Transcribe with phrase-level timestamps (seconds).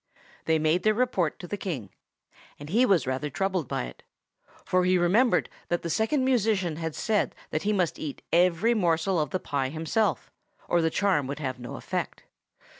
[0.45, 1.91] They made their report to the King,
[2.59, 4.01] and he was rather troubled by it;
[4.65, 9.29] for he remembered that the Second Musician had said he must eat every morsel of
[9.29, 10.31] the pie himself,
[10.67, 12.23] or the charm would have no effect.